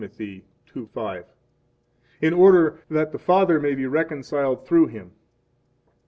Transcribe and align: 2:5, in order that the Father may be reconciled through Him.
2:5, 0.01 1.25
in 2.23 2.33
order 2.33 2.79
that 2.89 3.11
the 3.11 3.19
Father 3.19 3.59
may 3.59 3.75
be 3.75 3.85
reconciled 3.85 4.65
through 4.65 4.87
Him. 4.87 5.11